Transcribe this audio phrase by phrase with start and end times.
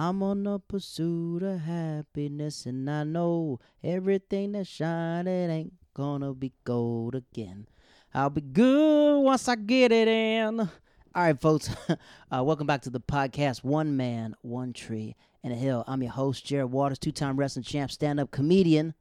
[0.00, 6.34] I'm on the pursuit of happiness, and I know everything that shine it ain't gonna
[6.34, 7.66] be gold again.
[8.14, 10.60] I'll be good once I get it in.
[10.60, 10.68] All
[11.16, 11.70] right, folks.
[11.88, 13.64] uh, welcome back to the podcast.
[13.64, 15.82] One man, one tree, and a hill.
[15.88, 18.94] I'm your host, Jared Waters, two-time wrestling champ, stand-up comedian.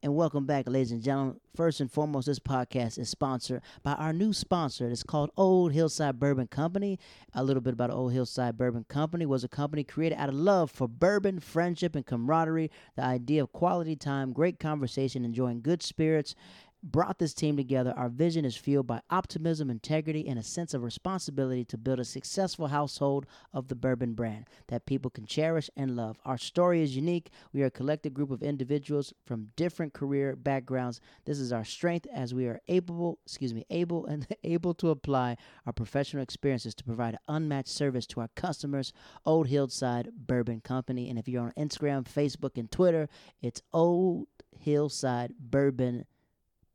[0.00, 1.40] And welcome back, ladies and gentlemen.
[1.56, 4.88] First and foremost, this podcast is sponsored by our new sponsor.
[4.88, 7.00] It's called Old Hillside Bourbon Company.
[7.34, 10.70] A little bit about Old Hillside Bourbon Company was a company created out of love
[10.70, 12.70] for bourbon, friendship, and camaraderie.
[12.94, 16.36] The idea of quality time, great conversation, enjoying good spirits,
[16.82, 17.92] brought this team together.
[17.96, 22.04] Our vision is fueled by optimism, integrity, and a sense of responsibility to build a
[22.04, 26.18] successful household of the bourbon brand that people can cherish and love.
[26.24, 27.30] Our story is unique.
[27.52, 31.00] We are a collective group of individuals from different career backgrounds.
[31.24, 35.36] This is our strength as we are able, excuse me, able and able to apply
[35.66, 38.92] our professional experiences to provide unmatched service to our customers.
[39.24, 41.10] Old Hillside Bourbon Company.
[41.10, 43.08] And if you're on Instagram, Facebook, and Twitter,
[43.42, 46.04] it's Old Hillside Bourbon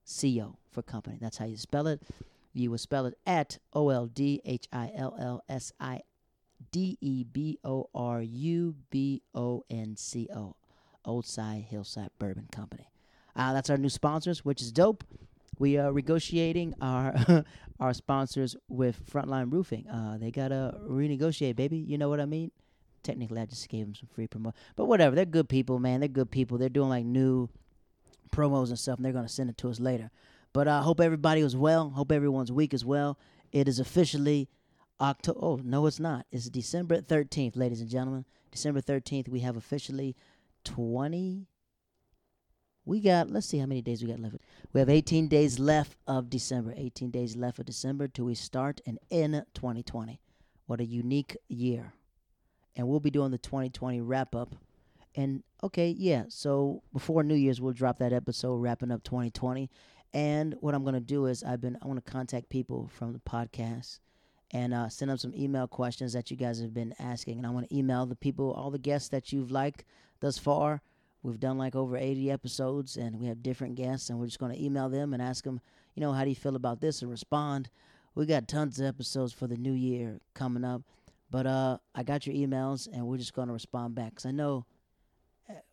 [0.08, 1.18] CO for company.
[1.22, 2.02] That's how you spell it.
[2.54, 6.02] You will spell it at O L D H I L L S I
[6.72, 10.56] D E B O R U B O N C O.
[11.06, 12.90] Old Side Hillside Bourbon Company.
[13.36, 15.04] Uh, that's our new sponsors, which is dope.
[15.60, 17.44] We are negotiating our
[17.80, 19.88] our sponsors with Frontline Roofing.
[19.88, 21.78] Uh, they gotta renegotiate, baby.
[21.78, 22.52] You know what I mean?
[23.04, 25.16] Technically, I just gave them some free promo, but whatever.
[25.16, 26.00] They're good people, man.
[26.00, 26.58] They're good people.
[26.58, 27.50] They're doing like new
[28.34, 30.10] promos and stuff, and they're gonna send it to us later.
[30.54, 31.90] But I uh, hope everybody was well.
[31.90, 33.18] Hope everyone's week is well.
[33.52, 34.50] It is officially
[35.00, 35.40] October.
[35.42, 36.26] Oh no, it's not.
[36.32, 38.26] It's December thirteenth, ladies and gentlemen.
[38.52, 39.30] December thirteenth.
[39.30, 40.16] We have officially
[40.64, 41.48] twenty.
[42.86, 43.30] We got.
[43.30, 44.36] Let's see how many days we got left.
[44.74, 46.74] We have eighteen days left of December.
[46.76, 50.20] Eighteen days left of December till we start and end 2020.
[50.66, 51.94] What a unique year.
[52.76, 54.56] And we'll be doing the 2020 wrap up
[55.16, 56.26] and okay, yeah.
[56.30, 59.70] So before New Year's, we'll drop that episode wrapping up 2020.
[60.14, 63.20] And what I'm gonna do is I've been I want to contact people from the
[63.20, 64.00] podcast
[64.54, 67.40] and uh, send them some email questions that you guys have been asking.
[67.40, 69.84] And I want to email the people, all the guests that you've liked
[70.20, 70.82] thus far.
[71.24, 74.54] We've done like over 80 episodes, and we have different guests, and we're just going
[74.54, 75.62] to email them and ask them,
[75.96, 77.70] you know, how do you feel about this, and respond.
[78.14, 80.82] We got tons of episodes for the new year coming up,
[81.32, 84.32] but uh, I got your emails, and we're just going to respond back because I
[84.32, 84.66] know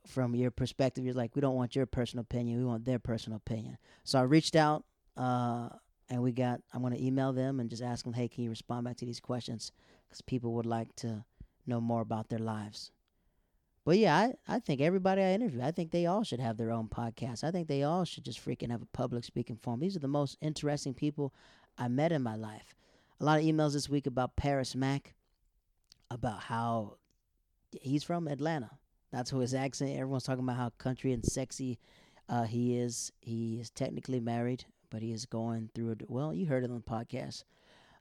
[0.07, 3.37] from your perspective, you're like, we don't want your personal opinion, we want their personal
[3.37, 3.79] opinion.
[4.05, 4.85] So I reached out,
[5.17, 5.69] uh,
[6.09, 6.61] and we got.
[6.73, 9.07] I'm going to email them and just ask them, hey, can you respond back to
[9.07, 9.73] these questions?
[10.09, 11.25] Because people would like to
[11.67, 12.91] know more about their lives.
[13.85, 16.71] But yeah, I, I think everybody I interview, I think they all should have their
[16.71, 17.45] own podcast.
[17.45, 19.81] I think they all should just freaking have a public speaking forum.
[19.81, 21.33] These are the most interesting people
[21.79, 22.75] I met in my life.
[23.21, 25.15] A lot of emails this week about Paris Mack,
[26.11, 26.97] about how
[27.81, 28.71] he's from Atlanta.
[29.13, 29.93] That's who his accent.
[29.93, 31.79] Everyone's talking about how country and sexy
[32.29, 33.13] uh, he is.
[33.21, 36.03] He is technically married, but he is going through it.
[36.09, 37.45] Well, you heard it on the podcast.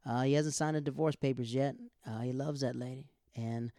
[0.05, 1.75] Uh, he hasn't signed the divorce papers yet.
[2.05, 3.71] Uh, he loves that lady, and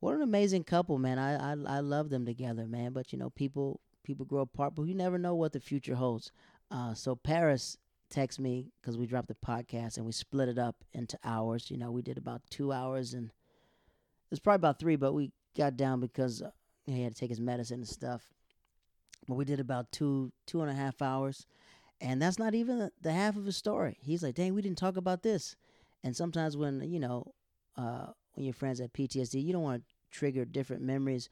[0.00, 1.18] what an amazing couple, man.
[1.18, 2.92] I, I I love them together, man.
[2.92, 6.30] But you know, people people grow apart, but you never know what the future holds.
[6.70, 7.76] Uh, so Paris
[8.14, 11.70] texted me because we dropped the podcast and we split it up into hours.
[11.70, 15.32] You know, we did about two hours and it was probably about three, but we
[15.56, 16.50] got down because uh,
[16.86, 18.22] he had to take his medicine and stuff.
[19.26, 21.46] But we did about two two and a half hours,
[22.00, 23.96] and that's not even the half of his story.
[24.02, 25.56] He's like, "Dang, we didn't talk about this."
[26.02, 27.32] And sometimes when you know,
[27.76, 31.30] uh, when your friends have PTSD, you don't want to trigger different memories,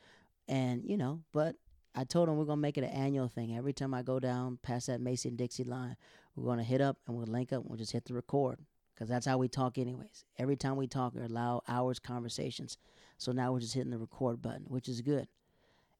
[0.49, 1.21] and you know.
[1.33, 1.56] But
[1.94, 3.54] I told him we're gonna make it an annual thing.
[3.54, 5.97] Every time I go down past that Mason-Dixon line,
[6.34, 7.60] we're gonna hit up and we'll link up.
[7.60, 8.59] and We'll just hit the record
[8.94, 10.25] because that's how we talk, anyways.
[10.38, 12.78] Every time we talk, we allow hours conversations.
[13.19, 15.28] So now we're just hitting the record button, which is good.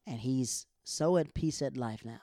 [0.07, 2.21] And he's so at peace at life now.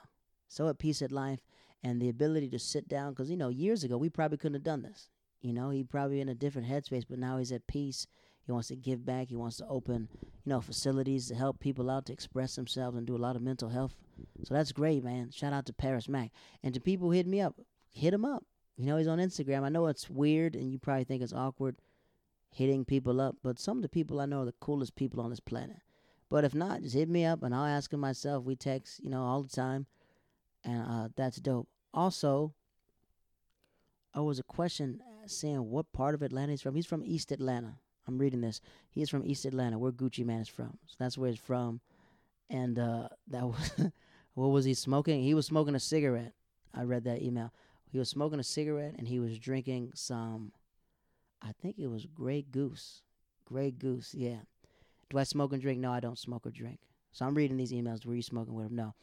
[0.48, 1.40] So at peace at life
[1.82, 4.62] and the ability to sit down because you know years ago we probably couldn't have
[4.62, 5.08] done this
[5.40, 8.06] you know he probably in a different headspace but now he's at peace
[8.42, 10.08] he wants to give back he wants to open
[10.44, 13.42] you know facilities to help people out to express themselves and do a lot of
[13.42, 13.94] mental health
[14.44, 16.30] so that's great man shout out to paris mack
[16.62, 17.54] and to people who hit me up
[17.90, 18.44] hit him up
[18.76, 21.76] you know he's on instagram i know it's weird and you probably think it's awkward
[22.52, 25.30] hitting people up, but some of the people I know are the coolest people on
[25.30, 25.78] this planet.
[26.28, 28.44] But if not, just hit me up and I'll ask him myself.
[28.44, 29.86] We text, you know, all the time,
[30.64, 31.68] and uh, that's dope.
[31.92, 32.54] Also,
[34.14, 36.74] oh, was a question saying what part of Atlanta he's from.
[36.74, 37.76] He's from East Atlanta.
[38.06, 38.60] I'm reading this.
[38.90, 40.78] He's from East Atlanta, where Gucci Mane is from.
[40.86, 41.80] So that's where he's from.
[42.48, 43.72] And uh, that was
[44.34, 45.22] what was he smoking?
[45.22, 46.32] He was smoking a cigarette.
[46.72, 47.52] I read that email.
[47.90, 50.52] He was smoking a cigarette and he was drinking some
[51.42, 53.02] I think it was Grey Goose.
[53.46, 54.40] Grey Goose, yeah.
[55.08, 55.80] Do I smoke and drink?
[55.80, 56.80] No, I don't smoke or drink.
[57.12, 58.06] So I'm reading these emails.
[58.06, 58.76] Were you smoking with him?
[58.76, 58.94] No.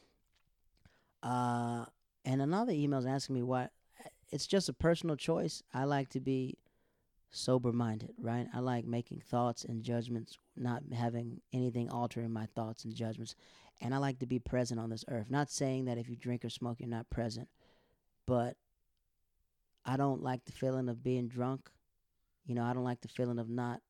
[1.24, 1.86] Uh,
[2.24, 3.70] and another email is asking me why.
[4.30, 5.64] It's just a personal choice.
[5.74, 6.58] I like to be
[7.32, 8.48] sober minded, right?
[8.54, 13.36] I like making thoughts and judgments, not having anything altering my thoughts and judgments.
[13.82, 15.30] And I like to be present on this earth.
[15.30, 17.50] Not saying that if you drink or smoke, you're not present,
[18.26, 18.56] but
[19.88, 21.70] I don't like the feeling of being drunk.
[22.46, 23.82] You know, I don't like the feeling of not.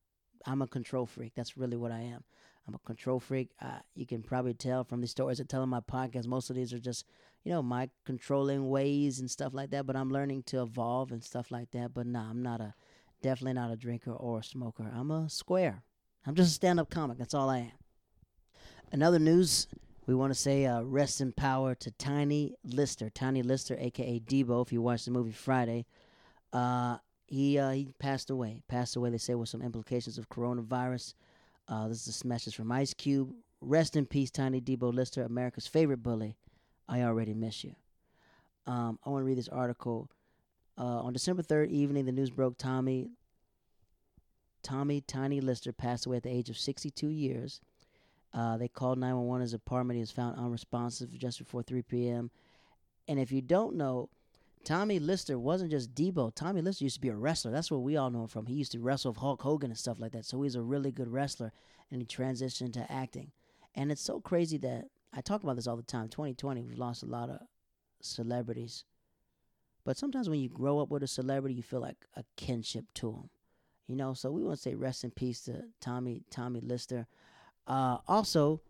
[0.46, 1.32] I'm a control freak.
[1.34, 2.24] That's really what I am.
[2.66, 3.50] I'm a control freak.
[3.60, 6.26] Uh, you can probably tell from the stories I tell in my podcast.
[6.26, 7.06] Most of these are just,
[7.44, 9.86] you know, my controlling ways and stuff like that.
[9.86, 11.92] But I'm learning to evolve and stuff like that.
[11.92, 12.74] But nah, I'm not a
[13.20, 14.90] Definitely not a drinker or a smoker.
[14.94, 15.82] I'm a square.
[16.26, 17.18] I'm just a stand up comic.
[17.18, 17.72] That's all I am.
[18.92, 19.66] Another news
[20.08, 23.10] we want to say uh, rest in power to Tiny Lister.
[23.10, 25.84] Tiny Lister, aka Debo, if you watched the movie Friday.
[26.52, 26.96] Uh,
[27.26, 28.62] he uh, he passed away.
[28.68, 31.12] Passed away, they say, with some implications of coronavirus.
[31.68, 33.34] Uh, this is a message from Ice Cube.
[33.60, 36.36] Rest in peace, Tiny Debo Lister, America's favorite bully.
[36.88, 37.74] I already miss you.
[38.66, 40.08] Um, I want to read this article
[40.78, 43.10] uh, on December 3rd evening, the news broke Tommy
[44.62, 47.60] Tommy Tiny Lister passed away at the age of 62 years.
[48.32, 49.42] Uh, they called 911.
[49.42, 52.30] His apartment he was found unresponsive just before 3 p.m.
[53.06, 54.10] And if you don't know,
[54.64, 56.34] Tommy Lister wasn't just Debo.
[56.34, 57.50] Tommy Lister used to be a wrestler.
[57.50, 58.46] That's where we all know him from.
[58.46, 60.26] He used to wrestle with Hulk Hogan and stuff like that.
[60.26, 61.52] So he's a really good wrestler,
[61.90, 63.30] and he transitioned to acting.
[63.74, 66.08] And it's so crazy that I talk about this all the time.
[66.08, 67.40] 2020, we've lost a lot of
[68.02, 68.84] celebrities
[69.88, 73.10] but sometimes when you grow up with a celebrity, you feel like a kinship to
[73.10, 73.30] them.
[73.86, 77.06] You know, so we want to say rest in peace to Tommy Tommy Lister.
[77.68, 78.60] Uh, also,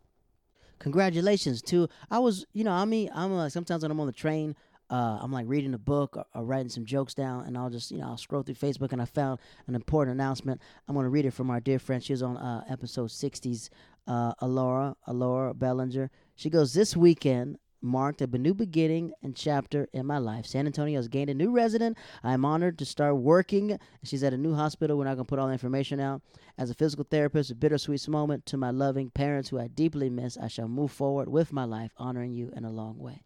[0.77, 4.13] congratulations to I was you know I mean I'm like sometimes when I'm on the
[4.13, 4.55] train.
[4.91, 7.91] Uh, I'm like reading a book or, or, writing some jokes down, and I'll just,
[7.91, 10.59] you know, I'll scroll through Facebook and I found an important announcement.
[10.87, 12.03] I'm going to read it from our dear friend.
[12.03, 13.69] She was on uh, episode 60s,
[14.07, 16.09] uh, Alora, Alora Bellinger.
[16.35, 20.45] She goes, This weekend, marked a new beginning and chapter in my life.
[20.45, 21.97] San Antonio has gained a new resident.
[22.23, 23.79] I am honored to start working.
[24.03, 24.97] She's at a new hospital.
[24.97, 26.21] We're not going to put all the information out.
[26.57, 30.37] As a physical therapist, a bittersweet moment to my loving parents who I deeply miss.
[30.37, 33.23] I shall move forward with my life, honoring you in a long way.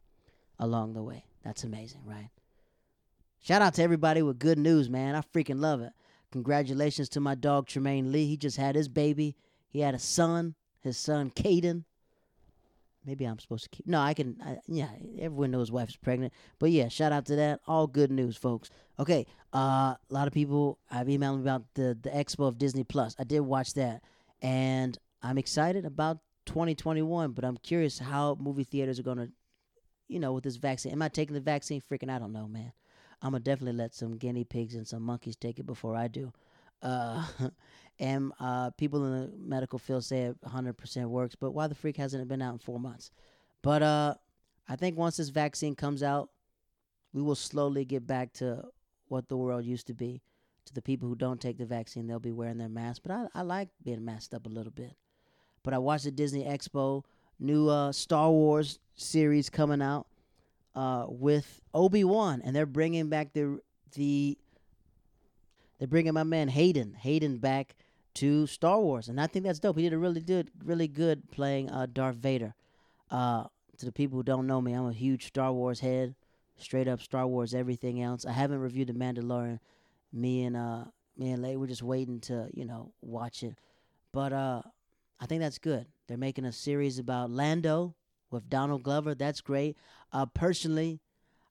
[0.60, 1.26] Along the way.
[1.44, 2.30] That's amazing, right?
[3.42, 5.16] Shout out to everybody with good news, man.
[5.16, 5.92] I freaking love it.
[6.32, 8.26] Congratulations to my dog Tremaine Lee.
[8.26, 9.36] He just had his baby.
[9.70, 11.84] He had a son, his son Caden.
[13.06, 13.86] Maybe I'm supposed to keep.
[13.86, 14.38] No, I can.
[14.44, 14.90] I, yeah,
[15.20, 16.34] everyone knows wife's pregnant.
[16.60, 17.60] But yeah, shout out to that.
[17.68, 18.70] All good news, folks.
[19.00, 22.84] Okay, uh, a lot of people I've emailed me about the the expo of Disney
[22.84, 23.16] Plus.
[23.20, 24.04] I did watch that,
[24.42, 27.32] and I'm excited about 2021.
[27.32, 29.30] But I'm curious how movie theaters are gonna,
[30.08, 30.94] you know, with this vaccine.
[30.94, 31.82] Am I taking the vaccine?
[31.82, 32.72] Freaking, I don't know, man.
[33.22, 36.32] I'm gonna definitely let some guinea pigs and some monkeys take it before I do.
[36.84, 37.26] Uh,
[38.00, 41.36] and uh, people in the medical field say it 100% works.
[41.36, 43.10] But why the freak hasn't it been out in four months?
[43.62, 44.16] But uh,
[44.68, 46.30] I think once this vaccine comes out,
[47.14, 48.66] we will slowly get back to
[49.08, 50.22] what the world used to be.
[50.66, 53.02] To the people who don't take the vaccine, they'll be wearing their mask.
[53.04, 54.96] But I, I like being masked up a little bit.
[55.62, 57.04] But I watched the Disney Expo,
[57.40, 60.08] new uh, Star Wars series coming out
[60.76, 63.60] uh, with Obi Wan, and they're bringing back the
[63.96, 64.38] the
[65.84, 67.76] they're bringing my man Hayden Hayden back
[68.14, 69.76] to Star Wars, and I think that's dope.
[69.76, 72.56] He did a really good, really good playing uh, Darth Vader.
[73.12, 73.48] Uh,
[73.80, 76.16] to the people who don't know me, I'm a huge Star Wars head,
[76.56, 77.54] straight up Star Wars.
[77.54, 79.60] Everything else, I haven't reviewed the Mandalorian.
[80.14, 80.86] Me and uh,
[81.18, 83.58] me and Lay, we're just waiting to you know watch it.
[84.14, 84.62] But uh,
[85.20, 85.86] I think that's good.
[86.08, 87.94] They're making a series about Lando
[88.32, 89.16] with Donald Glover.
[89.16, 89.76] That's great.
[90.14, 91.02] Uh, personally,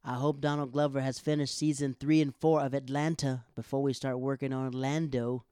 [0.04, 4.18] I hope Donald Glover has finished season three and four of Atlanta before we start
[4.18, 5.44] working on Lando.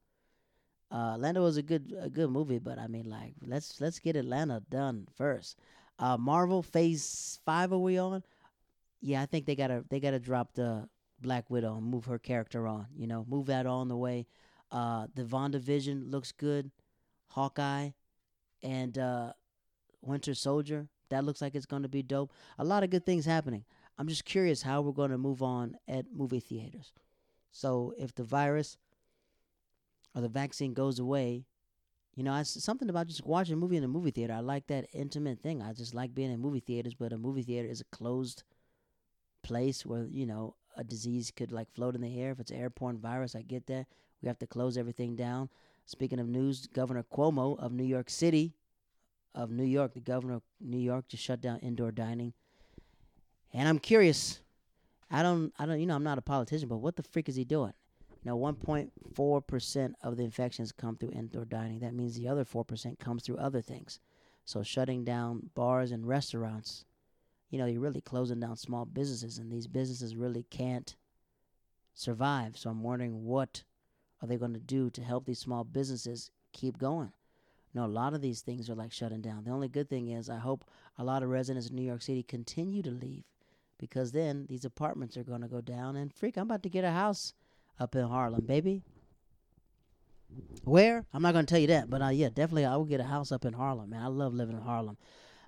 [0.91, 4.61] Uh, was a good a good movie, but I mean, like, let's let's get Atlanta
[4.69, 5.57] done first.
[6.01, 8.25] Uh, Marvel Phase Five, are we on?
[9.01, 10.89] Yeah, I think they gotta they gotta drop the
[11.21, 12.87] Black Widow and move her character on.
[12.97, 14.27] You know, move that on the way.
[14.73, 16.73] Uh, the WandaVision looks good.
[17.29, 17.91] Hawkeye
[18.65, 19.33] and uh,
[20.03, 22.33] Winter Soldier that looks like it's gonna be dope.
[22.59, 23.65] A lot of good things happening.
[24.01, 26.95] I'm just curious how we're gonna move on at movie theaters.
[27.53, 28.79] So if the virus
[30.15, 31.45] or the vaccine goes away,
[32.17, 34.33] you know, it's something about just watching a movie in a movie theater.
[34.33, 35.61] I like that intimate thing.
[35.61, 38.43] I just like being in movie theaters, but a movie theater is a closed
[39.43, 42.31] place where, you know, a disease could like float in the air.
[42.31, 43.87] If it's airborne virus, I get that.
[44.23, 45.51] We have to close everything down.
[45.85, 48.55] Speaking of news, Governor Cuomo of New York City,
[49.35, 52.33] of New York, the governor of New York just shut down indoor dining.
[53.53, 54.41] And I'm curious.
[55.11, 57.37] I don't I don't you know, I'm not a politician, but what the freak is
[57.37, 57.73] he doing?
[58.23, 61.81] Know, 1.4% of the infections come through indoor dining.
[61.81, 63.99] That means the other 4% comes through other things.
[64.45, 66.85] So shutting down bars and restaurants,
[67.49, 70.97] you know, you're really closing down small businesses, and these businesses really can't
[71.95, 72.59] survive.
[72.59, 73.63] So I'm wondering what
[74.21, 77.13] are they going to do to help these small businesses keep going?
[77.73, 79.45] You know, a lot of these things are like shutting down.
[79.45, 80.65] The only good thing is I hope
[80.99, 83.25] a lot of residents in New York City continue to leave
[83.81, 85.97] because then these apartments are going to go down.
[85.97, 87.33] And freak, I'm about to get a house
[87.79, 88.83] up in Harlem, baby.
[90.63, 91.07] Where?
[91.13, 93.05] I'm not going to tell you that, but uh, yeah, definitely I will get a
[93.05, 94.03] house up in Harlem, man.
[94.03, 94.97] I love living in Harlem.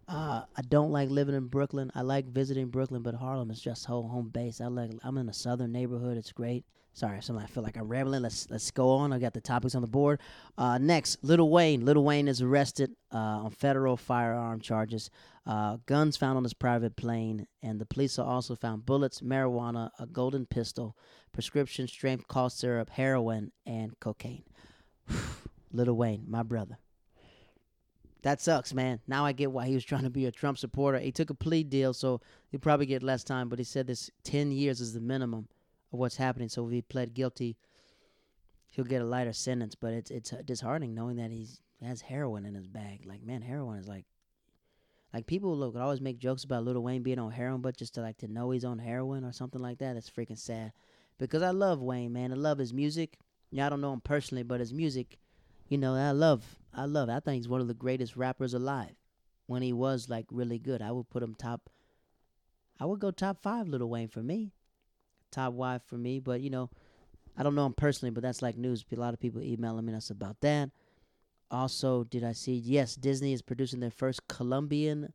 [0.08, 1.92] Uh, I don't like living in Brooklyn.
[1.94, 4.60] I like visiting Brooklyn, but Harlem is just home home base.
[4.60, 4.90] I like.
[5.04, 6.16] I'm in a southern neighborhood.
[6.16, 6.64] It's great.
[6.94, 8.20] Sorry, I feel like I'm rambling.
[8.20, 9.14] Let's let's go on.
[9.14, 10.20] I got the topics on the board.
[10.58, 11.86] Uh, next, Little Wayne.
[11.86, 15.08] Little Wayne is arrested uh, on federal firearm charges.
[15.46, 20.06] Uh, guns found on his private plane, and the police also found bullets, marijuana, a
[20.06, 20.94] golden pistol,
[21.32, 24.44] prescription strength cough syrup, heroin, and cocaine.
[25.72, 26.76] Little Wayne, my brother.
[28.20, 29.00] That sucks, man.
[29.08, 30.98] Now I get why he was trying to be a Trump supporter.
[30.98, 32.20] He took a plea deal, so
[32.50, 35.48] he'll probably get less time, but he said this 10 years is the minimum
[35.92, 36.48] of what's happening.
[36.48, 37.56] So if he pled guilty,
[38.70, 39.74] he'll get a lighter sentence.
[39.74, 43.02] But it's it's disheartening knowing that he's has heroin in his bag.
[43.04, 44.06] Like man, heroin is like
[45.12, 48.00] like people look always make jokes about Little Wayne being on heroin, but just to
[48.00, 50.72] like to know he's on heroin or something like that, it's freaking sad.
[51.18, 52.32] Because I love Wayne, man.
[52.32, 53.18] I love his music.
[53.50, 55.18] Yeah, I don't know him personally, but his music,
[55.68, 56.58] you know, I love.
[56.72, 57.10] I love.
[57.10, 58.94] I think he's one of the greatest rappers alive.
[59.46, 61.68] When he was like really good, I would put him top.
[62.80, 64.52] I would go top five, Little Wayne for me
[65.32, 66.20] top wife for me.
[66.20, 66.70] But you know,
[67.36, 68.84] I don't know him personally, but that's like news.
[68.92, 70.70] A lot of people emailing us about that.
[71.50, 72.54] Also, did I see?
[72.54, 75.12] Yes, Disney is producing their first Colombian.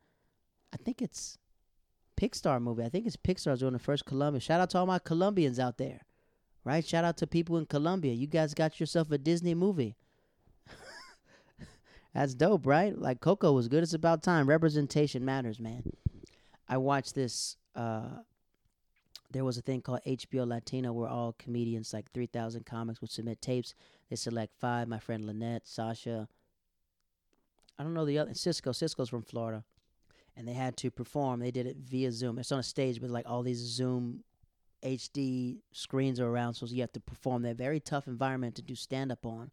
[0.74, 1.38] I think it's
[2.16, 2.84] Pixar movie.
[2.84, 4.42] I think it's Pixar's doing the first Colombian.
[4.42, 6.02] Shout out to all my Colombians out there,
[6.64, 6.86] right?
[6.86, 8.14] Shout out to people in Colombia.
[8.14, 9.96] You guys got yourself a Disney movie.
[12.14, 12.98] That's dope, right?
[12.98, 13.84] Like Coco was good.
[13.84, 14.48] It's about time.
[14.48, 15.84] Representation matters, man.
[16.68, 18.10] I watched this uh,
[19.32, 23.42] there was a thing called HBO Latino where all comedians, like 3,000 comics, would submit
[23.42, 23.74] tapes.
[24.10, 24.88] They select five.
[24.88, 26.28] My friend Lynette, Sasha,
[27.78, 28.72] I don't know the other, Cisco.
[28.72, 29.64] Cisco's from Florida.
[30.36, 31.40] And they had to perform.
[31.40, 32.40] They did it via Zoom.
[32.40, 34.24] It's on a stage, with like all these Zoom
[34.84, 38.76] HD screens are around, so you have to perform that very tough environment to do
[38.76, 39.52] stand up on.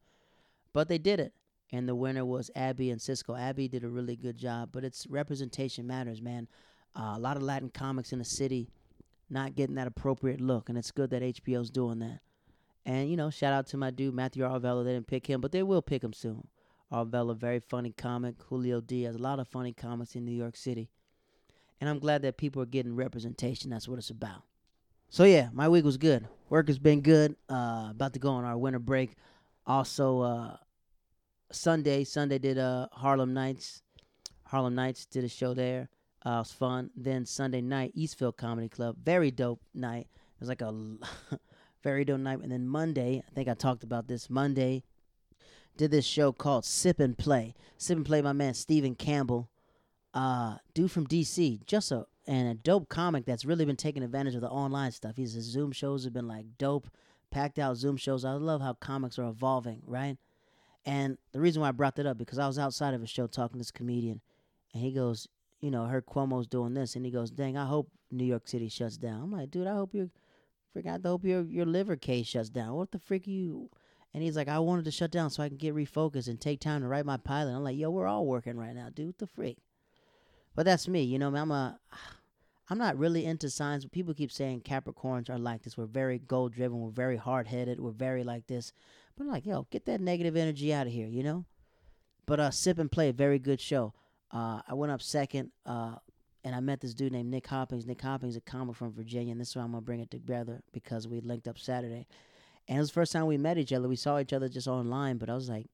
[0.72, 1.32] But they did it.
[1.72, 3.34] And the winner was Abby and Cisco.
[3.34, 6.46] Abby did a really good job, but it's representation matters, man.
[6.94, 8.68] Uh, a lot of Latin comics in the city
[9.34, 12.20] not getting that appropriate look, and it's good that HBO's doing that.
[12.86, 14.84] And you know, shout out to my dude Matthew Arvella.
[14.84, 16.48] They didn't pick him, but they will pick him soon.
[16.92, 18.36] Arvella, very funny comic.
[18.48, 20.88] Julio Diaz, a lot of funny comics in New York City.
[21.80, 23.70] And I'm glad that people are getting representation.
[23.70, 24.42] That's what it's about.
[25.10, 26.28] So yeah, my week was good.
[26.48, 27.36] Work has been good.
[27.48, 29.16] Uh, about to go on our winter break.
[29.66, 30.56] Also, uh,
[31.50, 33.82] Sunday, Sunday did uh Harlem Nights.
[34.44, 35.88] Harlem Nights did a show there.
[36.26, 36.90] Uh, it was fun.
[36.96, 40.08] Then Sunday night, Eastville Comedy Club, very dope night.
[40.10, 40.72] It was like a
[41.82, 42.40] very dope night.
[42.40, 44.30] And then Monday, I think I talked about this.
[44.30, 44.84] Monday,
[45.76, 47.54] did this show called Sip and Play.
[47.76, 49.48] Sip and Play, my man Stephen Campbell,
[50.12, 54.34] uh, dude from DC, just a and a dope comic that's really been taking advantage
[54.34, 55.16] of the online stuff.
[55.16, 56.88] He's His Zoom shows have been like dope,
[57.30, 58.24] packed out Zoom shows.
[58.24, 60.16] I love how comics are evolving, right?
[60.86, 63.26] And the reason why I brought that up because I was outside of a show
[63.26, 64.20] talking to this comedian,
[64.72, 65.28] and he goes,
[65.64, 68.68] you know, heard Cuomo's doing this, and he goes, "Dang, I hope New York City
[68.68, 70.10] shuts down." I'm like, dude, I hope your,
[70.74, 72.74] freak, I hope your your liver case shuts down.
[72.74, 73.70] What the freak you?
[74.12, 76.60] And he's like, I wanted to shut down so I can get refocused and take
[76.60, 77.52] time to write my pilot.
[77.52, 79.06] I'm like, yo, we're all working right now, dude.
[79.06, 79.56] What the freak?
[80.54, 81.34] But that's me, you know.
[81.34, 81.80] I'm a,
[82.68, 83.86] I'm not really into signs.
[83.86, 85.78] But people keep saying Capricorns are like this.
[85.78, 86.80] We're very goal driven.
[86.80, 87.80] We're very hard headed.
[87.80, 88.72] We're very like this.
[89.16, 91.46] But I'm like, yo, get that negative energy out of here, you know.
[92.26, 93.94] But uh, sip and play, very good show.
[94.30, 95.96] Uh, I went up second, uh,
[96.42, 97.86] and I met this dude named Nick Hoppings.
[97.86, 100.62] Nick Hoppings, a comic from Virginia, and this is why I'm gonna bring it together
[100.72, 102.06] because we linked up Saturday,
[102.68, 103.88] and it was the first time we met each other.
[103.88, 105.66] We saw each other just online, but I was like,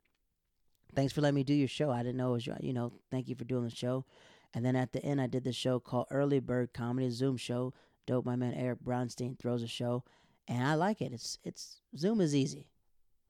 [0.95, 1.91] "Thanks for letting me do your show.
[1.91, 4.05] I didn't know it was your, you know, thank you for doing the show."
[4.53, 7.73] And then at the end, I did this show called Early Bird Comedy, Zoom show.
[8.07, 10.05] Dope, my man Eric Bronstein throws a show,
[10.49, 11.13] and I like it.
[11.13, 12.67] It's it's Zoom is easy.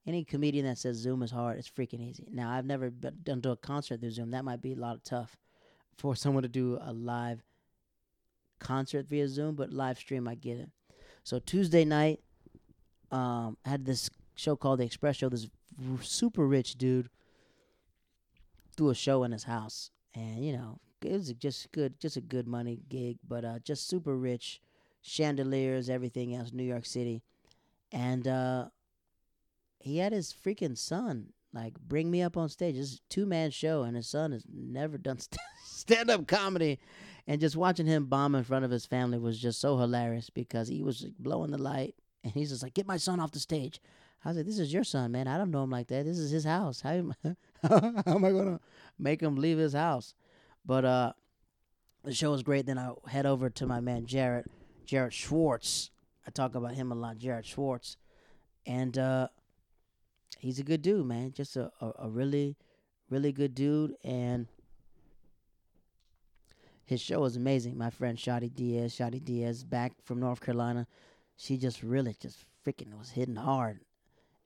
[0.07, 2.27] Any comedian that says Zoom is hard, it's freaking easy.
[2.31, 4.31] Now, I've never done to a concert through Zoom.
[4.31, 5.37] That might be a lot of tough
[5.99, 7.43] for someone to do a live
[8.59, 10.71] concert via Zoom, but live stream, I get it.
[11.23, 12.21] So Tuesday night,
[13.11, 15.29] um, I had this show called The Express Show.
[15.29, 15.49] This
[16.03, 17.11] super rich dude
[18.77, 22.21] threw a show in his house, and you know, it was just good, just a
[22.21, 24.61] good money gig, but uh, just super rich,
[25.03, 27.23] chandeliers, everything else, New York City,
[27.93, 28.67] and uh,
[29.81, 32.77] he had his freaking son like bring me up on stage.
[32.77, 36.79] It's a two man show, and his son has never done st- stand up comedy.
[37.27, 40.69] And just watching him bomb in front of his family was just so hilarious because
[40.69, 41.95] he was blowing the light,
[42.25, 43.81] and he's just like, "Get my son off the stage."
[44.25, 45.27] I was like, "This is your son, man.
[45.29, 46.05] I don't know him like that.
[46.05, 46.81] This is his house.
[46.83, 47.15] How, am-
[47.63, 48.61] how am I gonna
[48.99, 50.15] make him leave his house?"
[50.65, 51.13] But uh,
[52.05, 52.67] the show was great.
[52.67, 54.47] Then I head over to my man Jared,
[54.85, 55.91] Jared Schwartz.
[56.27, 57.97] I talk about him a lot, Jared Schwartz,
[58.67, 59.29] and uh,
[60.39, 61.33] he's a good dude, man.
[61.33, 62.57] Just a, a, a really,
[63.09, 64.47] really good dude, and
[66.85, 67.79] his show was amazing.
[67.79, 70.87] My friend Shadi Diaz, Shadi Diaz, back from North Carolina,
[71.37, 73.81] she just really just freaking was hitting hard,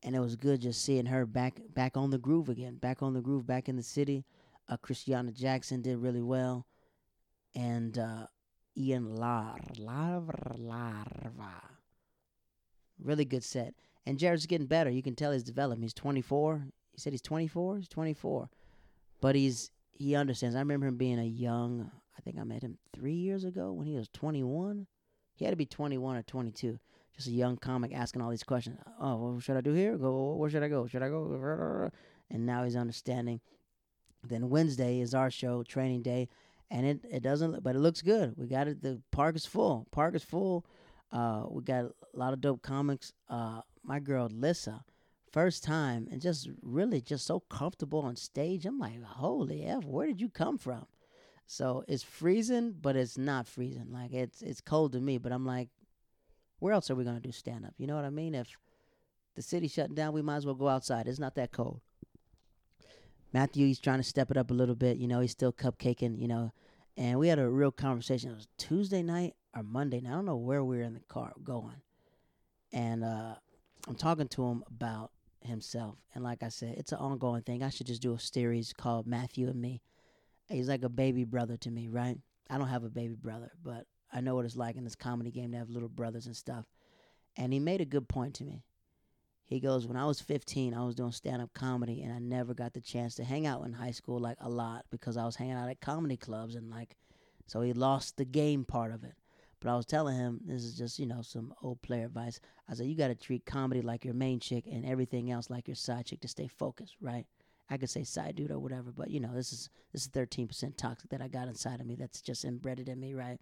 [0.02, 3.14] and it was good just seeing her back back on the groove again, back on
[3.14, 4.24] the groove, back in the city.
[4.68, 6.66] Uh, Christiana Jackson did really well,
[7.54, 8.26] and uh,
[8.76, 10.56] Ian Lar Larva,
[13.02, 13.74] really good set.
[14.06, 14.90] And Jared's getting better.
[14.90, 15.82] You can tell he's developing.
[15.82, 16.66] He's 24.
[16.92, 17.78] He said he's 24.
[17.78, 18.48] He's 24,
[19.20, 20.56] but he's he understands.
[20.56, 21.90] I remember him being a young.
[22.16, 24.86] I think I met him three years ago when he was 21.
[25.34, 26.78] He had to be 21 or 22.
[27.16, 28.78] Just a young comic asking all these questions.
[29.00, 29.96] Oh, what should I do here?
[29.96, 30.34] Go.
[30.34, 30.86] Where should I go?
[30.86, 31.90] Should I go?
[32.30, 33.40] And now he's understanding.
[34.22, 36.28] Then Wednesday is our show, training day,
[36.70, 38.34] and it it doesn't, but it looks good.
[38.36, 38.82] We got it.
[38.82, 39.86] The park is full.
[39.92, 40.64] Park is full.
[41.12, 43.12] Uh, we got a lot of dope comics.
[43.28, 44.84] Uh, my girl Lissa,
[45.32, 48.64] first time, and just really just so comfortable on stage.
[48.66, 50.86] I'm like, holy f, where did you come from?
[51.46, 53.92] So it's freezing, but it's not freezing.
[53.92, 55.68] Like it's it's cold to me, but I'm like,
[56.58, 57.74] where else are we gonna do stand up?
[57.76, 58.34] You know what I mean?
[58.34, 58.56] If
[59.34, 61.06] the city's shutting down, we might as well go outside.
[61.06, 61.80] It's not that cold.
[63.32, 64.96] Matthew, he's trying to step it up a little bit.
[64.96, 66.18] You know, he's still cupcaking.
[66.18, 66.52] You know,
[66.96, 68.30] and we had a real conversation.
[68.30, 70.12] It was Tuesday night or Monday night.
[70.12, 71.82] I don't know where we were in the car going,
[72.72, 73.34] and uh,
[73.86, 75.10] I'm talking to him about
[75.40, 75.96] himself.
[76.14, 77.62] And like I said, it's an ongoing thing.
[77.62, 79.82] I should just do a series called Matthew and Me.
[80.48, 82.16] He's like a baby brother to me, right?
[82.50, 85.30] I don't have a baby brother, but I know what it's like in this comedy
[85.30, 86.66] game to have little brothers and stuff.
[87.36, 88.62] And he made a good point to me.
[89.44, 92.54] He goes, When I was 15, I was doing stand up comedy, and I never
[92.54, 95.36] got the chance to hang out in high school like a lot because I was
[95.36, 96.54] hanging out at comedy clubs.
[96.54, 96.96] And like,
[97.46, 99.14] so he lost the game part of it.
[99.64, 102.38] But I was telling him, this is just, you know, some old player advice.
[102.68, 105.66] I said, You got to treat comedy like your main chick and everything else like
[105.66, 107.24] your side chick to stay focused, right?
[107.70, 110.48] I could say side dude or whatever, but you know, this is this is thirteen
[110.48, 113.38] percent toxic that I got inside of me that's just embedded in me, right?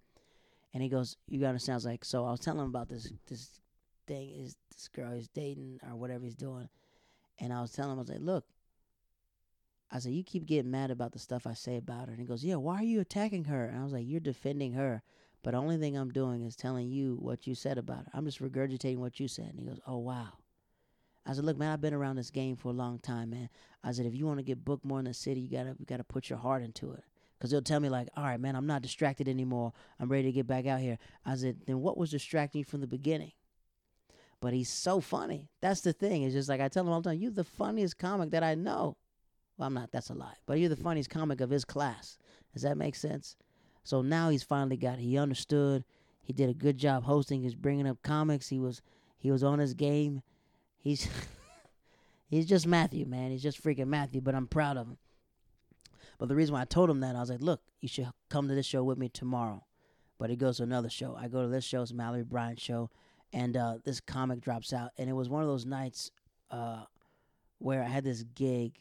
[0.73, 3.11] And he goes, You understand, I was like, so I was telling him about this
[3.27, 3.59] this
[4.07, 6.69] thing is this girl he's dating or whatever he's doing.
[7.37, 8.45] And I was telling him, I was like, Look,
[9.91, 12.11] I said, You keep getting mad about the stuff I say about her.
[12.11, 13.65] And he goes, Yeah, why are you attacking her?
[13.65, 15.03] And I was like, You're defending her.
[15.43, 18.11] But the only thing I'm doing is telling you what you said about her.
[18.13, 19.49] I'm just regurgitating what you said.
[19.49, 20.37] And he goes, Oh wow.
[21.25, 23.49] I said, look, man, I've been around this game for a long time, man.
[23.81, 25.85] I said, if you want to get booked more in the city, you gotta you
[25.85, 27.03] gotta put your heart into it.
[27.39, 29.73] Cause they'll tell me like, all right, man, I'm not distracted anymore.
[29.99, 30.97] I'm ready to get back out here.
[31.25, 33.33] I said, then what was distracting you from the beginning?
[34.39, 35.49] But he's so funny.
[35.61, 36.23] That's the thing.
[36.23, 38.55] It's just like I tell him all the time, you're the funniest comic that I
[38.55, 38.95] know.
[39.57, 39.91] Well, I'm not.
[39.91, 40.35] That's a lie.
[40.45, 42.17] But you're the funniest comic of his class.
[42.53, 43.35] Does that make sense?
[43.83, 44.99] So now he's finally got.
[44.99, 45.83] He understood.
[46.21, 47.41] He did a good job hosting.
[47.41, 48.47] He's bringing up comics.
[48.47, 48.81] He was
[49.17, 50.21] he was on his game.
[50.77, 51.07] He's
[52.27, 53.31] he's just Matthew, man.
[53.31, 54.97] He's just freaking Matthew, but I'm proud of him.
[56.17, 58.47] But the reason why I told him that, I was like, look, you should come
[58.47, 59.65] to this show with me tomorrow.
[60.17, 61.17] But he goes to another show.
[61.19, 62.89] I go to this show, it's Mallory Bryant show,
[63.33, 64.91] and uh, this comic drops out.
[64.97, 66.11] And it was one of those nights
[66.51, 66.83] uh,
[67.57, 68.77] where I had this gig.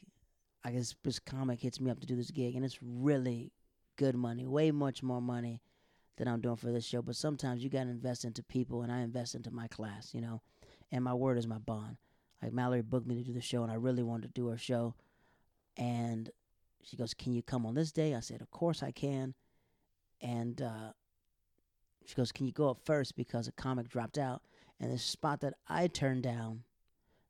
[0.63, 3.51] I guess this comic hits me up to do this gig, and it's really
[4.03, 5.61] good money, way much more money
[6.17, 7.03] than I'm doing for this show.
[7.03, 10.21] But sometimes you got to invest into people, and I invest into my class, you
[10.21, 10.41] know
[10.93, 11.97] and my word is my bond.
[12.43, 14.59] Like Mallory booked me to do the show, and I really wanted to do her
[14.59, 14.95] show.
[15.77, 16.31] And
[16.83, 19.35] she goes, "Can you come on this day?" I said, "Of course I can."
[20.21, 20.93] And uh,
[22.05, 24.43] she goes, "Can you go up first because a comic dropped out?"
[24.79, 26.65] And this spot that I turned down,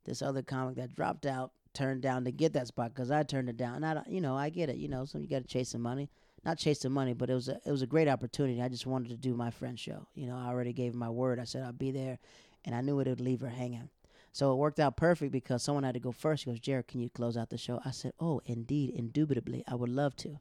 [0.05, 3.49] this other comic that dropped out turned down to get that spot because I turned
[3.49, 3.85] it down.
[3.85, 4.77] And I, you know, I get it.
[4.77, 6.11] You know, so you got to chase some money.
[6.45, 8.61] Not chase the money, but it was a, it was a great opportunity.
[8.61, 10.09] I just wanted to do my friend's show.
[10.15, 11.39] You know, I already gave my word.
[11.39, 12.19] I said I'd be there,
[12.65, 13.91] and I knew it would leave her hanging.
[14.33, 16.45] So it worked out perfect because someone had to go first.
[16.45, 17.81] He goes, Jared, can you close out the show?
[17.85, 20.41] I said, Oh, indeed, indubitably, I would love to.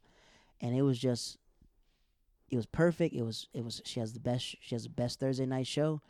[0.62, 1.38] And it was just,
[2.50, 3.14] it was perfect.
[3.14, 3.82] It was, it was.
[3.84, 4.56] She has the best.
[4.62, 6.02] She has the best Thursday night show.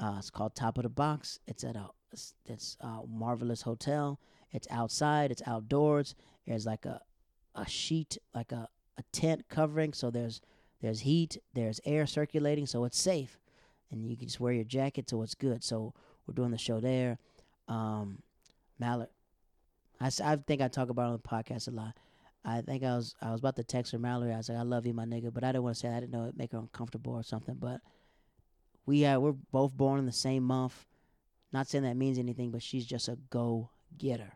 [0.00, 1.38] Uh, it's called Top of the Box.
[1.46, 4.20] It's at a, it's, it's a marvelous hotel.
[4.50, 5.30] It's outside.
[5.30, 6.14] It's outdoors.
[6.46, 7.02] There's like a,
[7.54, 8.68] a sheet, like a,
[8.98, 9.94] a tent covering.
[9.94, 10.42] So there's,
[10.82, 11.38] there's heat.
[11.54, 12.66] There's air circulating.
[12.66, 13.38] So it's safe,
[13.90, 15.08] and you can just wear your jacket.
[15.08, 15.64] So it's good.
[15.64, 15.94] So
[16.26, 17.18] we're doing the show there.
[17.68, 18.22] Um,
[18.78, 19.08] Mallory.
[20.00, 21.96] I think I talk about on the podcast a lot.
[22.44, 24.32] I think I was I was about to text her Mallory.
[24.32, 25.96] I was like, I love you, my nigga, but I didn't want to say that.
[25.96, 27.56] I didn't know it make her uncomfortable or something.
[27.56, 27.80] But
[28.86, 30.86] we uh, we're both born in the same month.
[31.52, 34.32] Not saying that means anything, but she's just a go getter,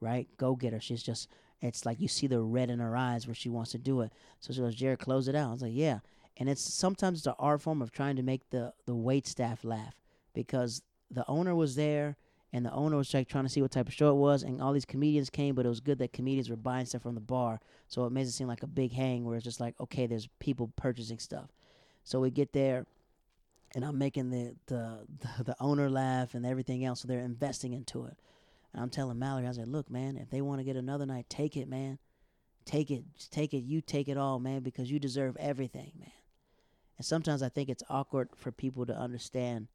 [0.00, 0.28] right?
[0.36, 0.80] Go getter.
[0.80, 1.28] She's just
[1.60, 4.12] it's like you see the red in her eyes where she wants to do it.
[4.40, 5.48] So she goes, Jared, close it out.
[5.48, 6.00] I was like, yeah.
[6.36, 9.62] And it's sometimes it's an art form of trying to make the the wait staff
[9.64, 9.94] laugh
[10.32, 12.16] because the owner was there
[12.52, 14.60] and the owner was like trying to see what type of show it was and
[14.60, 17.20] all these comedians came but it was good that comedians were buying stuff from the
[17.20, 20.06] bar so it makes it seem like a big hang where it's just like okay
[20.06, 21.50] there's people purchasing stuff
[22.04, 22.86] so we get there
[23.74, 27.72] and i'm making the the the, the owner laugh and everything else so they're investing
[27.72, 28.16] into it
[28.72, 31.26] and i'm telling mallory i like look man if they want to get another night
[31.28, 31.98] take it man
[32.64, 36.12] take it just take it you take it all man because you deserve everything man
[36.96, 39.68] and sometimes i think it's awkward for people to understand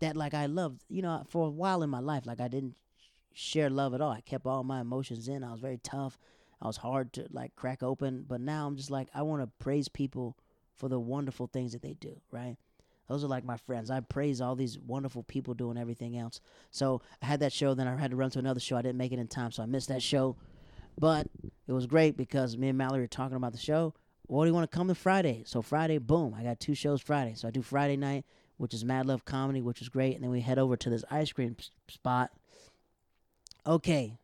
[0.00, 2.74] that like I loved, you know, for a while in my life, like I didn't
[3.32, 4.10] share love at all.
[4.10, 5.42] I kept all my emotions in.
[5.42, 6.18] I was very tough.
[6.60, 8.24] I was hard to like crack open.
[8.28, 10.36] But now I'm just like I want to praise people
[10.74, 12.20] for the wonderful things that they do.
[12.30, 12.56] Right?
[13.08, 13.90] Those are like my friends.
[13.90, 16.40] I praise all these wonderful people doing everything else.
[16.70, 17.74] So I had that show.
[17.74, 18.76] Then I had to run to another show.
[18.76, 20.36] I didn't make it in time, so I missed that show.
[20.98, 21.26] But
[21.66, 23.94] it was great because me and Mallory were talking about the show.
[24.26, 25.42] What do you want to come to Friday?
[25.44, 27.34] So Friday, boom, I got two shows Friday.
[27.34, 28.24] So I do Friday night
[28.56, 30.14] which is Mad Love Comedy, which is great.
[30.14, 31.56] And then we head over to this ice cream
[31.88, 32.30] spot.
[33.66, 34.18] Okay,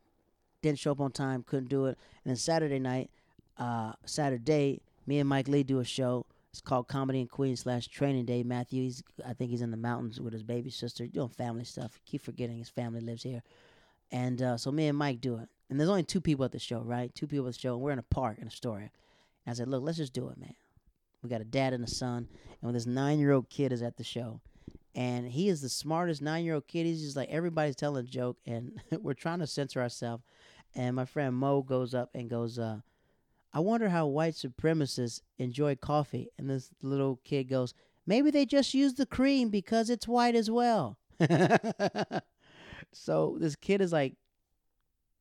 [0.62, 1.98] didn't show up on time, couldn't do it.
[2.24, 3.10] And then Saturday night,
[3.58, 6.26] uh, Saturday, me and Mike Lee do a show.
[6.52, 8.42] It's called Comedy in Queens slash Training Day.
[8.42, 12.00] Matthew, he's, I think he's in the mountains with his baby sister doing family stuff.
[12.06, 13.42] Keep forgetting his family lives here.
[14.10, 15.48] And uh, so me and Mike do it.
[15.68, 17.14] And there's only two people at the show, right?
[17.14, 17.74] Two people at the show.
[17.74, 18.90] And we're in a park in Astoria.
[19.46, 20.54] And I said, look, let's just do it, man.
[21.22, 24.04] We got a dad and a son, and when this nine-year-old kid is at the
[24.04, 24.40] show,
[24.94, 26.86] and he is the smartest nine-year-old kid.
[26.86, 30.24] He's just like everybody's telling a joke, and we're trying to censor ourselves.
[30.74, 32.78] And my friend Mo goes up and goes, uh,
[33.52, 37.74] "I wonder how white supremacists enjoy coffee." And this little kid goes,
[38.06, 40.98] "Maybe they just use the cream because it's white as well."
[42.92, 44.14] so this kid is like,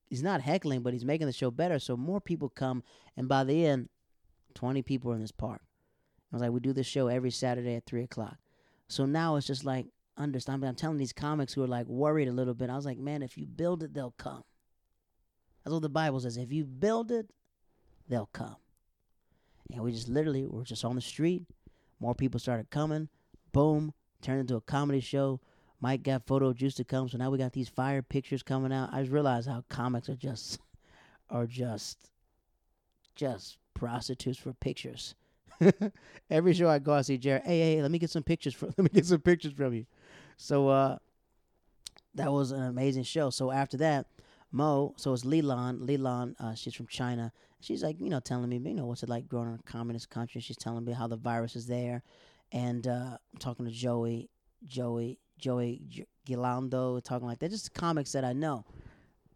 [0.09, 1.79] he's not heckling, but he's making the show better.
[1.79, 2.83] So more people come,
[3.17, 3.89] and by the end,
[4.53, 5.61] twenty people are in this park.
[6.31, 8.37] I was like, we do this show every Saturday at three o'clock.
[8.87, 9.87] So now it's just like
[10.17, 10.63] understand.
[10.63, 12.69] I'm telling these comics who are like worried a little bit.
[12.69, 14.43] I was like, man, if you build it, they'll come.
[15.63, 16.37] That's what the Bible says.
[16.37, 17.29] If you build it,
[18.09, 18.55] they'll come.
[19.71, 21.43] And we just literally were just on the street.
[21.99, 23.09] More people started coming.
[23.51, 25.39] Boom, turned into a comedy show.
[25.81, 28.89] Mike got photo juice to come, so now we got these fire pictures coming out.
[28.91, 30.59] I just realized how comics are just
[31.29, 32.09] are just
[33.15, 35.15] just prostitutes for pictures.
[36.29, 37.43] Every show I go, I see Jared.
[37.45, 38.69] Hey, hey, let me get some pictures from.
[38.77, 39.85] Let me get some pictures from you.
[40.37, 40.97] So uh,
[42.15, 43.29] that was an amazing show.
[43.29, 44.07] So after that,
[44.51, 45.81] Mo, so it's Leland.
[45.81, 47.31] Leland, uh, she's from China.
[47.61, 50.09] She's like, you know, telling me, you know, what's it like growing in a communist
[50.09, 50.39] country.
[50.39, 52.03] She's telling me how the virus is there,
[52.51, 54.29] and uh, I'm talking to Joey,
[54.65, 57.51] Joey, Joey G- Gilando, talking like that.
[57.51, 58.65] Just comics that I know,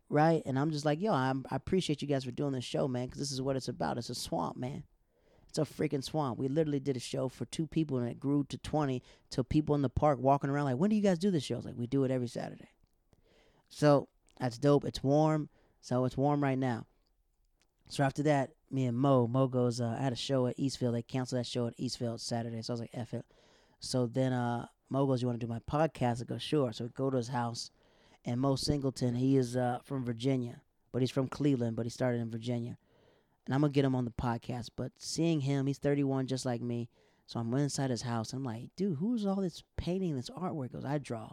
[0.09, 0.41] right?
[0.45, 3.07] And I'm just like, yo, I'm, I appreciate you guys for doing this show, man,
[3.07, 3.97] because this is what it's about.
[3.97, 4.83] It's a swamp, man.
[5.49, 6.39] It's a freaking swamp.
[6.39, 9.03] We literally did a show for two people, and it grew to twenty.
[9.31, 11.55] To people in the park walking around like, when do you guys do this show?
[11.55, 12.69] I was like, we do it every Saturday.
[13.69, 14.07] So
[14.39, 14.85] that's dope.
[14.85, 15.49] It's warm.
[15.81, 16.85] So it's warm right now.
[17.93, 20.93] So after that, me and Mo, Mo goes, uh, I had a show at Eastville.
[20.93, 22.59] They canceled that show at Eastville Saturday.
[22.63, 23.23] So I was like, F it.
[23.81, 26.19] So then uh, Mo goes, You want to do my podcast?
[26.19, 26.73] I go, Sure.
[26.73, 27.69] So we go to his house.
[28.25, 30.59] And Mo Singleton, he is uh, from Virginia,
[30.91, 32.79] but he's from Cleveland, but he started in Virginia.
[33.45, 34.69] And I'm going to get him on the podcast.
[34.75, 36.89] But seeing him, he's 31 just like me.
[37.27, 38.33] So I'm went inside his house.
[38.33, 40.71] And I'm like, Dude, who's all this painting, this artwork?
[40.71, 41.29] He goes, I draw.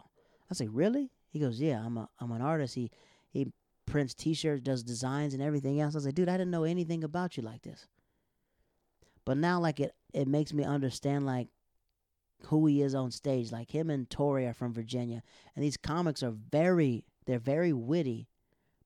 [0.51, 1.09] I say, Really?
[1.31, 2.75] He goes, Yeah, I'm, a, I'm an artist.
[2.75, 2.91] He,
[3.31, 3.51] he
[3.91, 5.93] prints t-shirts, does designs and everything else.
[5.93, 7.87] I was like, dude, I didn't know anything about you like this.
[9.25, 11.49] But now like it it makes me understand like
[12.45, 13.51] who he is on stage.
[13.51, 15.21] Like him and Tori are from Virginia.
[15.55, 18.29] And these comics are very they're very witty,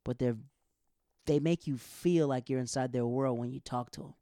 [0.04, 0.38] but they're
[1.26, 4.14] they make you feel like you're inside their world when you talk to them.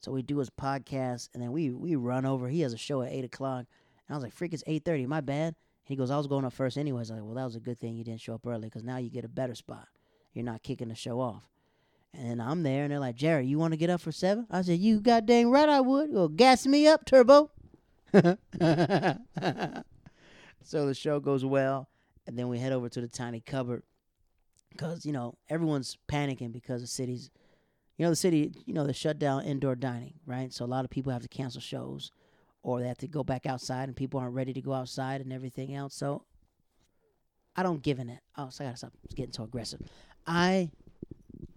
[0.00, 2.48] So we do his podcast and then we we run over.
[2.48, 3.66] He has a show at eight o'clock.
[4.08, 5.54] And I was like, freak, it's eight thirty, my bad.
[5.84, 7.10] He goes, I was going up first anyways.
[7.10, 8.84] I was like, well, that was a good thing you didn't show up early because
[8.84, 9.86] now you get a better spot.
[10.34, 11.48] You're not kicking the show off.
[12.12, 14.46] And then I'm there, and they're like, Jerry, you want to get up for seven?
[14.50, 16.12] I said, you goddamn right I would.
[16.12, 17.50] Well, gas me up, Turbo.
[18.12, 18.34] so
[20.86, 21.88] the show goes well,
[22.26, 23.82] and then we head over to the tiny cupboard
[24.70, 27.30] because, you know, everyone's panicking because the city's,
[27.96, 30.52] you know, the city, you know, they shut down indoor dining, right?
[30.52, 32.12] So a lot of people have to cancel shows
[32.62, 35.32] or they have to go back outside and people aren't ready to go outside and
[35.32, 35.94] everything else.
[35.94, 36.24] So
[37.56, 38.20] I don't give in it.
[38.36, 39.80] Oh, so I gotta stop getting so aggressive.
[40.26, 40.70] I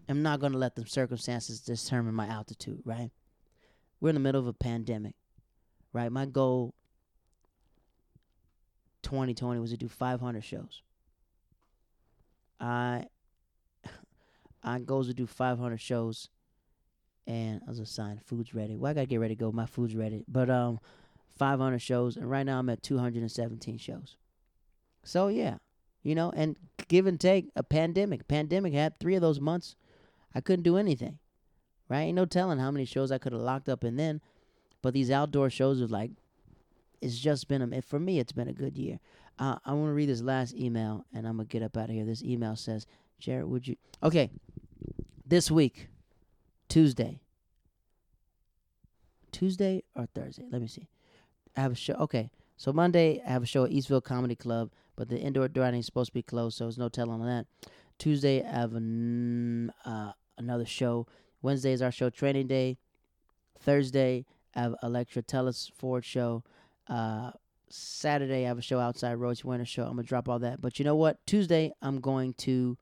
[0.10, 2.82] am not gonna let the circumstances determine my altitude.
[2.86, 3.12] Right?
[4.00, 5.16] We're in the middle of a pandemic.
[5.94, 6.12] Right?
[6.12, 6.74] My goal
[9.04, 10.82] 2020 was to do 500 shows.
[12.60, 13.06] I
[14.64, 16.30] I goes to do 500 shows,
[17.26, 18.76] and I was assigned food's ready.
[18.76, 19.52] Well, I gotta get ready to go.
[19.52, 20.80] My food's ready, but um,
[21.38, 24.18] 500 shows, and right now I'm at 217 shows.
[25.04, 25.58] So yeah,
[26.04, 26.58] you know, and
[26.88, 28.28] give and take a pandemic.
[28.28, 29.76] Pandemic had three of those months.
[30.34, 31.20] I couldn't do anything.
[31.90, 32.02] Right?
[32.02, 34.22] Ain't no telling how many shows I could have locked up and then.
[34.82, 36.12] But these outdoor shows are like,
[37.02, 38.20] it's just been a for me.
[38.20, 39.00] It's been a good year.
[39.40, 41.96] Uh, I want to read this last email, and I'm gonna get up out of
[41.96, 42.06] here.
[42.06, 42.88] This email says,
[43.20, 44.32] "Jared, would you?" Okay,
[45.26, 45.90] this week,
[46.70, 47.20] Tuesday.
[49.32, 50.46] Tuesday or Thursday?
[50.50, 50.90] Let me see.
[51.56, 51.94] I have a show.
[51.94, 55.80] Okay, so Monday I have a show at Eastville Comedy Club, but the indoor dining
[55.80, 57.46] is supposed to be closed, so there's no telling on that.
[57.98, 61.08] Tuesday I have an, uh, another show.
[61.42, 62.78] Wednesday is our show training day.
[63.60, 66.44] Thursday I have Electra Tellis Ford show.
[66.88, 67.32] Uh,
[67.70, 69.84] Saturday I have a show outside Royce Winter show.
[69.84, 70.62] I'm gonna drop all that.
[70.62, 71.26] But you know what?
[71.26, 72.78] Tuesday I'm going to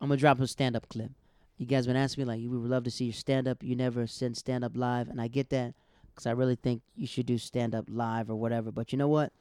[0.00, 1.10] I'm gonna drop a stand up clip.
[1.56, 3.62] You guys been asking me like we would love to see your stand up.
[3.62, 5.74] You never send stand up live, and I get that
[6.14, 8.70] because I really think you should do stand up live or whatever.
[8.70, 9.32] But you know what?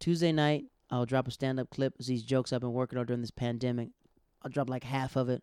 [0.00, 1.94] Tuesday night I'll drop a stand up clip.
[1.98, 3.88] It's these jokes I've been working on during this pandemic.
[4.42, 5.42] I'll drop like half of it,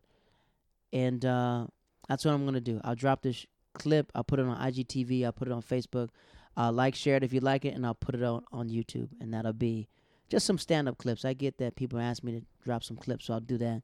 [0.91, 1.67] and uh,
[2.09, 2.81] that's what I'm gonna do.
[2.83, 4.11] I'll drop this clip.
[4.15, 5.25] I'll put it on IGTV.
[5.25, 6.09] I'll put it on Facebook.
[6.55, 9.09] Uh, like, share it if you like it, and I'll put it on on YouTube,
[9.21, 9.87] and that'll be
[10.29, 11.23] just some stand up clips.
[11.23, 13.83] I get that people ask me to drop some clips, so I'll do that.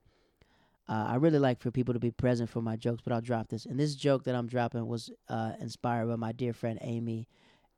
[0.87, 3.49] Uh, I really like for people to be present for my jokes, but I'll drop
[3.49, 3.65] this.
[3.65, 7.27] And this joke that I'm dropping was uh, inspired by my dear friend Amy,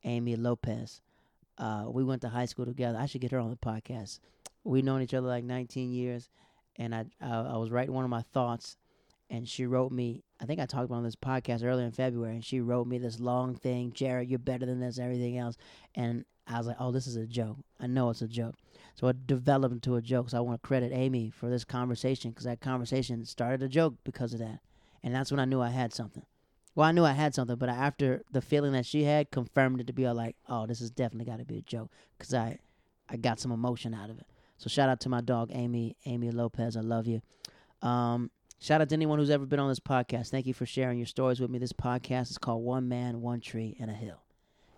[0.04, 1.02] Amy Lopez.
[1.58, 2.98] Uh, we went to high school together.
[2.98, 4.20] I should get her on the podcast.
[4.64, 6.30] We've known each other like 19 years,
[6.78, 8.78] and I, I I was writing one of my thoughts,
[9.30, 10.24] and she wrote me.
[10.42, 12.98] I think I talked about on this podcast earlier in February, and she wrote me
[12.98, 13.94] this long thing.
[13.94, 15.58] Jared, you're better than this, everything else,
[15.94, 17.58] and I was like, oh, this is a joke.
[17.80, 18.56] I know it's a joke.
[18.96, 20.30] So it developed into a joke.
[20.30, 23.96] So I want to credit Amy for this conversation because that conversation started a joke
[24.04, 24.60] because of that.
[25.04, 26.24] And that's when I knew I had something.
[26.76, 29.88] Well, I knew I had something, but after the feeling that she had confirmed it
[29.88, 32.60] to be all like, oh, this has definitely got to be a joke because I,
[33.10, 34.28] I got some emotion out of it.
[34.58, 36.76] So shout out to my dog Amy, Amy Lopez.
[36.76, 37.22] I love you.
[37.82, 40.30] Um, shout out to anyone who's ever been on this podcast.
[40.30, 41.60] Thank you for sharing your stories with me.
[41.60, 44.22] This podcast is called One Man, One Tree, and a Hill.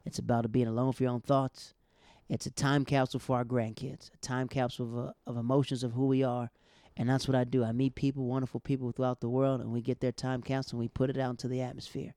[0.05, 1.73] It's about being alone for your own thoughts.
[2.29, 5.93] It's a time capsule for our grandkids, a time capsule of, uh, of emotions of
[5.93, 6.51] who we are.
[6.97, 7.63] And that's what I do.
[7.63, 10.85] I meet people, wonderful people throughout the world, and we get their time capsule and
[10.85, 12.15] we put it out into the atmosphere.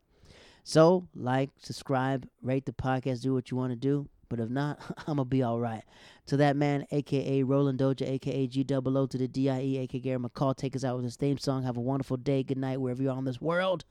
[0.65, 4.09] So, like, subscribe, rate the podcast, do what you want to do.
[4.31, 5.83] But if not, I'm going to be all right.
[6.27, 7.43] To that man, a.k.a.
[7.43, 8.47] Roland Doja, a.k.a.
[8.47, 10.01] G double O to the D-I-E, a.k.a.
[10.01, 11.65] Gary McCall, take us out with his theme song.
[11.65, 13.85] Have a wonderful day, good night, wherever you are in this world.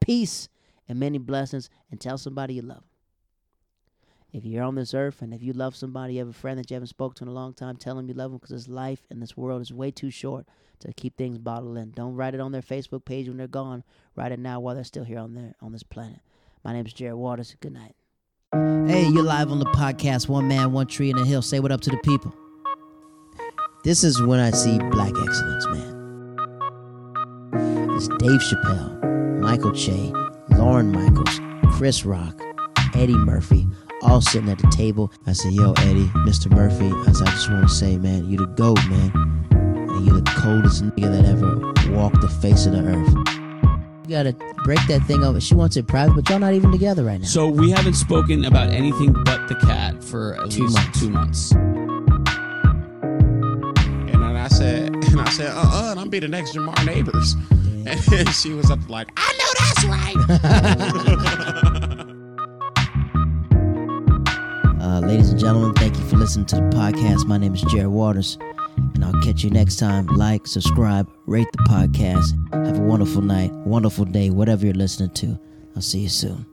[0.00, 0.48] Peace
[0.88, 1.70] and many blessings.
[1.90, 2.93] And tell somebody you love them.
[4.34, 6.68] If you're on this earth and if you love somebody, you have a friend that
[6.68, 8.66] you haven't spoken to in a long time, tell them you love them because this
[8.66, 10.44] life and this world is way too short
[10.80, 11.92] to keep things bottled in.
[11.92, 13.84] Don't write it on their Facebook page when they're gone.
[14.16, 16.18] Write it now while they're still here on there on this planet.
[16.64, 17.54] My name is Jared Waters.
[17.60, 17.94] Good night.
[18.52, 21.40] Hey, you're live on the podcast, One Man, One Tree in a Hill.
[21.40, 22.34] Say what up to the people.
[23.84, 26.36] This is when I see black excellence, man.
[27.92, 30.12] It's Dave Chappelle, Michael Che,
[30.56, 31.40] Lorne Michaels,
[31.76, 32.40] Chris Rock,
[32.96, 33.68] Eddie Murphy,
[34.04, 35.10] all sitting at the table.
[35.26, 36.48] I said, Yo, Eddie, Mr.
[36.50, 36.90] Murphy.
[37.08, 39.10] I said, I just want to say, man, you the GOAT, man.
[39.50, 43.14] And you're the coldest nigga that ever walked the face of the earth.
[44.06, 45.40] You gotta break that thing over.
[45.40, 47.26] She wants it private, but y'all not even together right now.
[47.26, 51.00] So we haven't spoken about anything but the cat for at Two least months.
[51.00, 51.52] two months.
[51.52, 51.88] And
[54.22, 57.34] then I said, and I said, uh, uh, and I'm be the next Jamar Neighbors.
[57.86, 60.16] And she was up like, I know that's right.
[64.94, 67.26] Uh, ladies and gentlemen, thank you for listening to the podcast.
[67.26, 68.38] My name is Jared Waters,
[68.94, 70.06] and I'll catch you next time.
[70.06, 72.30] Like, subscribe, rate the podcast.
[72.64, 75.36] Have a wonderful night, wonderful day, whatever you're listening to.
[75.74, 76.46] I'll see you soon.